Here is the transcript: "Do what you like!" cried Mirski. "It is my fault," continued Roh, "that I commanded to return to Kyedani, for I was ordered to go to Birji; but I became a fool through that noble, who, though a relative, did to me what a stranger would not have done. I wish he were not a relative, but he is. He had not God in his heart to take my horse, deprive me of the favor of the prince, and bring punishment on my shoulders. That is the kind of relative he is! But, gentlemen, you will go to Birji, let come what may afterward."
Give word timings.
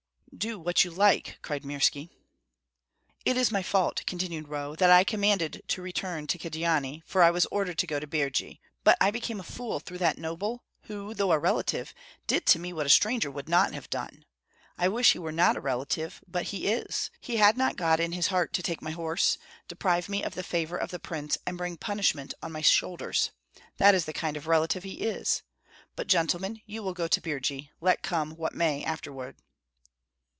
"Do 0.33 0.57
what 0.57 0.83
you 0.83 0.89
like!" 0.89 1.37
cried 1.43 1.61
Mirski. 1.63 2.09
"It 3.25 3.37
is 3.37 3.51
my 3.51 3.61
fault," 3.61 4.01
continued 4.07 4.47
Roh, 4.47 4.75
"that 4.75 4.89
I 4.89 5.03
commanded 5.03 5.61
to 5.67 5.83
return 5.83 6.25
to 6.27 6.37
Kyedani, 6.39 7.03
for 7.05 7.21
I 7.21 7.29
was 7.29 7.45
ordered 7.51 7.77
to 7.79 7.85
go 7.85 7.99
to 7.99 8.07
Birji; 8.07 8.59
but 8.83 8.97
I 8.99 9.11
became 9.11 9.39
a 9.39 9.43
fool 9.43 9.79
through 9.79 9.99
that 9.99 10.17
noble, 10.17 10.63
who, 10.83 11.13
though 11.13 11.31
a 11.31 11.37
relative, 11.37 11.93
did 12.25 12.47
to 12.47 12.59
me 12.59 12.73
what 12.73 12.87
a 12.87 12.89
stranger 12.89 13.29
would 13.29 13.49
not 13.49 13.73
have 13.73 13.89
done. 13.91 14.25
I 14.79 14.87
wish 14.87 15.11
he 15.11 15.19
were 15.19 15.33
not 15.33 15.57
a 15.57 15.61
relative, 15.61 16.21
but 16.27 16.45
he 16.47 16.65
is. 16.67 17.11
He 17.19 17.35
had 17.35 17.55
not 17.55 17.75
God 17.75 17.99
in 17.99 18.13
his 18.13 18.27
heart 18.27 18.51
to 18.53 18.63
take 18.63 18.81
my 18.81 18.91
horse, 18.91 19.37
deprive 19.67 20.09
me 20.09 20.23
of 20.23 20.33
the 20.33 20.43
favor 20.43 20.77
of 20.77 20.89
the 20.89 20.97
prince, 20.99 21.37
and 21.45 21.55
bring 21.57 21.77
punishment 21.77 22.33
on 22.41 22.51
my 22.53 22.61
shoulders. 22.61 23.29
That 23.77 23.93
is 23.93 24.05
the 24.05 24.13
kind 24.13 24.35
of 24.35 24.47
relative 24.47 24.83
he 24.83 25.01
is! 25.01 25.43
But, 25.95 26.07
gentlemen, 26.07 26.61
you 26.65 26.81
will 26.81 26.93
go 26.93 27.07
to 27.09 27.21
Birji, 27.21 27.69
let 27.79 28.01
come 28.01 28.31
what 28.31 28.55
may 28.55 28.83
afterward." 28.83 29.35